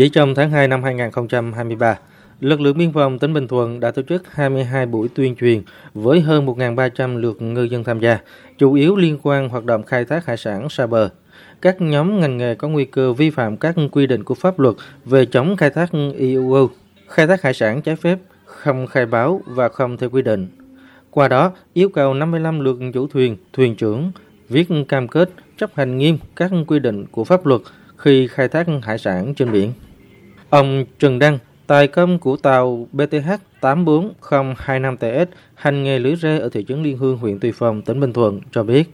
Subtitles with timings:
[0.00, 1.98] Chỉ trong tháng 2 năm 2023,
[2.40, 5.62] lực lượng biên phòng tỉnh Bình Thuận đã tổ chức 22 buổi tuyên truyền
[5.94, 8.18] với hơn 1.300 lượt ngư dân tham gia,
[8.58, 11.08] chủ yếu liên quan hoạt động khai thác hải sản xa bờ.
[11.62, 14.76] Các nhóm ngành nghề có nguy cơ vi phạm các quy định của pháp luật
[15.04, 16.70] về chống khai thác IUU,
[17.08, 20.48] khai thác hải sản trái phép, không khai báo và không theo quy định.
[21.10, 24.12] Qua đó, yêu cầu 55 lượt chủ thuyền, thuyền trưởng
[24.48, 27.60] viết cam kết chấp hành nghiêm các quy định của pháp luật
[27.96, 29.72] khi khai thác hải sản trên biển.
[30.50, 33.30] Ông Trần Đăng, tài công của tàu BTH
[33.60, 38.12] 84025TS hành nghề lưới rê ở thị trấn Liên Hương, huyện Tuy Phong, tỉnh Bình
[38.12, 38.90] Thuận cho biết,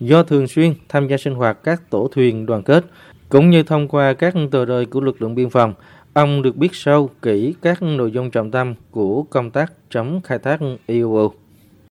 [0.00, 2.84] do thường xuyên tham gia sinh hoạt các tổ thuyền đoàn kết,
[3.28, 5.74] cũng như thông qua các tờ rơi của lực lượng biên phòng,
[6.12, 10.38] ông được biết sâu kỹ các nội dung trọng tâm của công tác chống khai
[10.38, 11.32] thác IUU.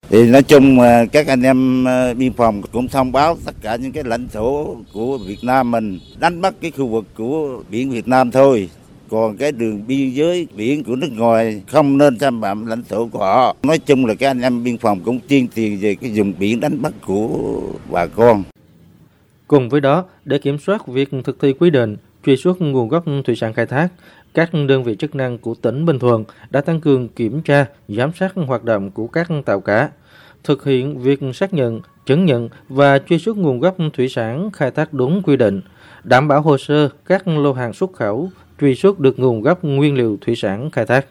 [0.10, 0.78] Thì nói chung
[1.12, 4.76] các anh em ờ, biên phòng cũng thông báo tất cả những cái lãnh thổ
[4.94, 8.70] của Việt Nam mình đánh bắt cái khu vực của biển Việt Nam thôi
[9.14, 13.08] còn cái đường biên giới biển của nước ngoài không nên xâm phạm lãnh thổ
[13.08, 13.56] của họ.
[13.64, 16.60] Nói chung là các anh em biên phòng cũng tuyên truyền về cái vùng biển
[16.60, 17.62] đánh bắt của
[17.92, 18.44] bà con.
[19.48, 23.04] Cùng với đó, để kiểm soát việc thực thi quy định, truy xuất nguồn gốc
[23.26, 23.88] thủy sản khai thác,
[24.34, 28.12] các đơn vị chức năng của tỉnh Bình Thuận đã tăng cường kiểm tra, giám
[28.14, 29.90] sát hoạt động của các tàu cá,
[30.44, 34.72] thực hiện việc xác nhận, chứng nhận và truy xuất nguồn gốc thủy sản khai
[34.72, 35.62] thác đúng quy định,
[36.04, 38.30] đảm bảo hồ sơ các lô hàng xuất khẩu,
[38.62, 41.06] truy xuất được nguồn gốc nguyên liệu thủy sản khai thác.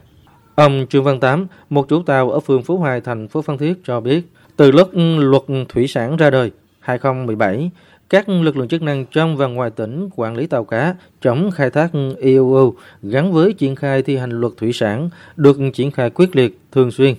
[0.54, 3.74] Ông Trương Văn Tám, một chủ tàu ở phường Phú Hoài, thành phố Phan Thiết
[3.84, 4.22] cho biết,
[4.56, 7.70] từ lúc luật thủy sản ra đời 2017,
[8.10, 11.70] các lực lượng chức năng trong và ngoài tỉnh quản lý tàu cá chống khai
[11.70, 16.36] thác IUU gắn với triển khai thi hành luật thủy sản được triển khai quyết
[16.36, 17.14] liệt, thường xuyên.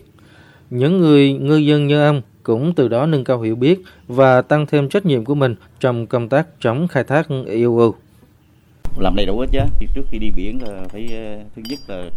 [0.69, 4.65] Những người ngư dân như ông cũng từ đó nâng cao hiểu biết và tăng
[4.65, 7.93] thêm trách nhiệm của mình trong công tác chống khai thác IUU
[8.97, 9.87] làm đầy đủ hết chứ.
[9.93, 12.09] Trước khi đi biển là phải ờ, thứ nhất là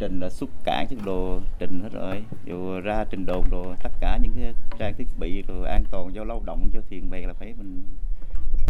[0.00, 2.22] trình là xuất cảng chứ đồ trình hết rồi.
[2.46, 6.10] Rồi ra trình đồn đồ, tất cả những cái trang thiết bị rồi an toàn
[6.14, 7.82] cho lao động, cho thuyền bè là phải mình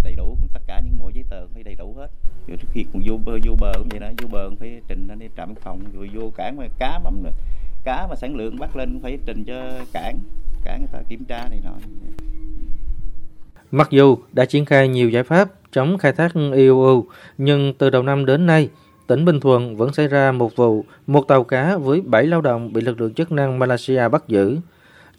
[0.04, 0.36] đầy đủ.
[0.52, 2.08] Tất cả những mọi giấy tờ phải đầy đủ hết.
[2.46, 4.80] Rồi trước khi còn vô bờ vô bờ cũng vậy đó, vô bờ cũng phải
[4.88, 5.80] trình lên trạm phòng.
[5.92, 7.30] Rồi vô cảng mà cá mắm nữa,
[7.84, 10.18] cá mà sản lượng bắt lên cũng phải trình cho cảng
[10.64, 11.74] cảng người ta kiểm tra này nọ.
[13.70, 17.06] Mặc dù đã triển khai nhiều giải pháp chống khai thác IUU,
[17.38, 18.68] nhưng từ đầu năm đến nay,
[19.06, 22.72] tỉnh Bình Thuận vẫn xảy ra một vụ, một tàu cá với 7 lao động
[22.72, 24.56] bị lực lượng chức năng Malaysia bắt giữ.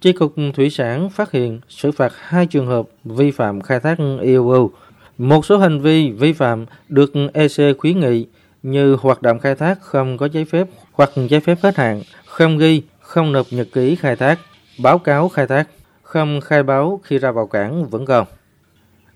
[0.02, 3.98] Chi cục Thủy sản phát hiện xử phạt hai trường hợp vi phạm khai thác
[4.22, 4.72] IUU.
[5.18, 8.26] Một số hành vi vi phạm được EC khuyến nghị
[8.64, 12.58] như hoạt động khai thác không có giấy phép hoặc giấy phép hết hạn, không
[12.58, 14.40] ghi, không nộp nhật ký khai thác,
[14.84, 15.68] báo cáo khai thác,
[16.04, 18.26] không khai báo khi ra vào cảng vẫn còn.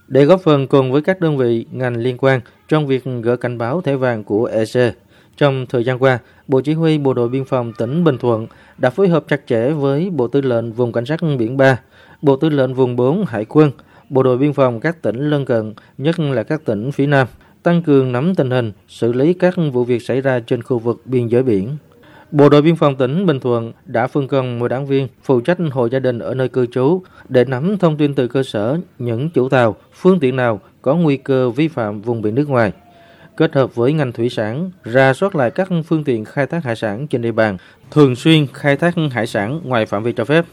[0.10, 3.58] Để góp phần cùng với các đơn vị ngành liên quan trong việc gỡ cảnh
[3.58, 4.96] báo thẻ vàng của EC,
[5.38, 8.90] trong thời gian qua, Bộ Chỉ huy Bộ đội Biên phòng tỉnh Bình Thuận đã
[8.90, 11.80] phối hợp chặt chẽ với Bộ Tư lệnh Vùng Cảnh sát Biển 3,
[12.22, 13.72] Bộ Tư lệnh Vùng 4 Hải quân,
[14.10, 17.28] Bộ đội Biên phòng các tỉnh lân cận, nhất là các tỉnh phía Nam,
[17.64, 21.02] tăng cường nắm tình hình, xử lý các vụ việc xảy ra trên khu vực
[21.06, 21.78] biên giới biển.
[22.32, 25.58] Bộ đội biên phòng tỉnh Bình Thuận đã phân công 10 đảng viên phụ trách
[25.72, 29.30] hộ gia đình ở nơi cư trú để nắm thông tin từ cơ sở những
[29.30, 32.72] chủ tàu, phương tiện nào có nguy cơ vi phạm vùng biển nước ngoài.
[33.38, 36.76] Kết hợp với ngành thủy sản, ra soát lại các phương tiện khai thác hải
[36.76, 37.58] sản trên địa bàn,
[37.92, 40.46] thường xuyên khai thác hải sản ngoài phạm vi cho phép.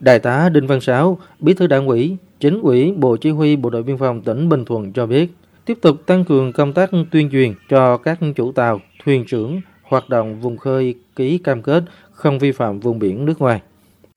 [0.00, 3.70] Đại tá Đinh Văn Sáu, Bí thư Đảng ủy, Chính ủy Bộ Chỉ huy Bộ
[3.70, 5.32] đội Biên phòng tỉnh Bình Thuận cho biết,
[5.64, 9.60] tiếp tục tăng cường công tác tuyên truyền cho các chủ tàu, thuyền trưởng
[9.94, 13.60] hoạt động vùng khơi ký cam kết không vi phạm vùng biển nước ngoài.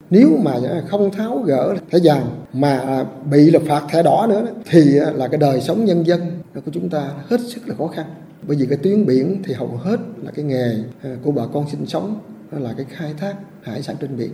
[0.10, 0.54] Nếu mà
[0.88, 4.82] không tháo gỡ thẻ vàng mà bị là phạt thẻ đỏ nữa thì
[5.16, 6.20] là cái đời sống nhân dân
[6.54, 8.06] của chúng ta hết sức là khó khăn.
[8.48, 11.70] Bởi vì cái tuyến biển thì hầu hết là cái nghề à, của bà con
[11.72, 12.20] sinh sống
[12.52, 14.32] là cái khai thác hải sản trên biển.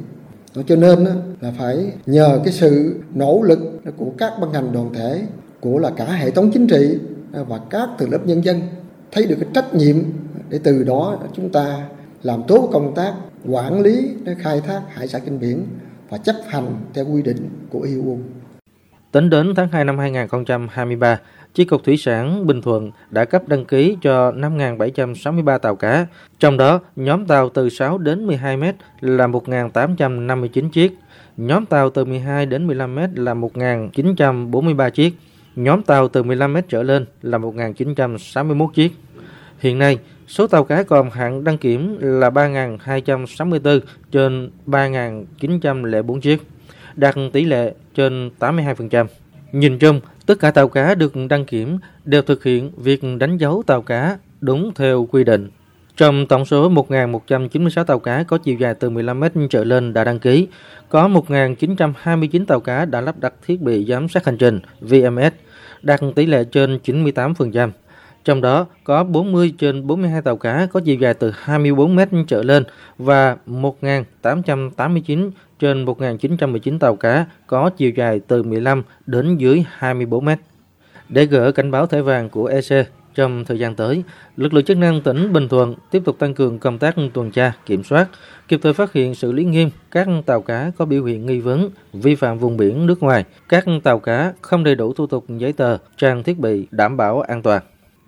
[0.67, 1.05] Cho nên
[1.41, 3.59] là phải nhờ cái sự nỗ lực
[3.97, 5.21] của các ban ngành đoàn thể,
[5.59, 6.97] của là cả hệ thống chính trị
[7.33, 8.61] à, và các tầng lớp nhân dân
[9.11, 9.95] thấy được cái trách nhiệm
[10.53, 11.85] để từ đó chúng ta
[12.23, 13.13] làm tốt công tác
[13.45, 15.65] quản lý khai thác hải sản trên biển
[16.09, 18.19] và chấp hành theo quy định của EU.
[19.11, 21.19] Tính đến tháng 2 năm 2023,
[21.53, 26.07] Chi cục Thủy sản Bình Thuận đã cấp đăng ký cho 5.763 tàu cá,
[26.39, 30.97] trong đó nhóm tàu từ 6 đến 12 mét là 1.859 chiếc,
[31.37, 35.13] nhóm tàu từ 12 đến 15 mét là 1.943 chiếc,
[35.55, 38.91] nhóm tàu từ 15 mét trở lên là 1.961 chiếc.
[39.59, 39.97] Hiện nay,
[40.27, 43.79] số tàu cá còn hạn đăng kiểm là 3.264
[44.11, 46.41] trên 3.904 chiếc,
[46.95, 49.05] đạt tỷ lệ trên 82%.
[49.51, 53.63] Nhìn chung, tất cả tàu cá được đăng kiểm đều thực hiện việc đánh dấu
[53.67, 55.49] tàu cá đúng theo quy định.
[55.97, 60.03] Trong tổng số 1.196 tàu cá có chiều dài từ 15 mét trở lên đã
[60.03, 60.47] đăng ký,
[60.89, 65.33] có 1.929 tàu cá đã lắp đặt thiết bị giám sát hành trình VMS,
[65.81, 67.69] đạt tỷ lệ trên 98%.
[68.23, 72.43] Trong đó có 40 trên 42 tàu cá có chiều dài từ 24 mét trở
[72.43, 72.63] lên
[72.97, 80.39] và 1.889 trên 1.919 tàu cá có chiều dài từ 15 đến dưới 24 mét.
[81.09, 84.03] Để gỡ cảnh báo thẻ vàng của EC trong thời gian tới,
[84.37, 87.53] lực lượng chức năng tỉnh Bình Thuận tiếp tục tăng cường công tác tuần tra,
[87.65, 88.07] kiểm soát,
[88.47, 91.69] kịp thời phát hiện xử lý nghiêm các tàu cá có biểu hiện nghi vấn,
[91.93, 95.53] vi phạm vùng biển nước ngoài, các tàu cá không đầy đủ thủ tục giấy
[95.53, 97.61] tờ, trang thiết bị đảm bảo an toàn.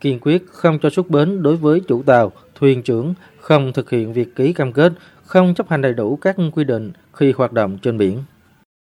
[0.05, 4.13] Kiên quyết không cho xuất bến đối với chủ tàu, thuyền trưởng, không thực hiện
[4.13, 4.93] việc ký cam kết,
[5.23, 8.17] không chấp hành đầy đủ các quy định khi hoạt động trên biển.